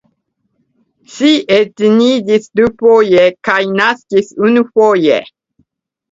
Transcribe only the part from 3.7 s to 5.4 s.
naskis unufoje.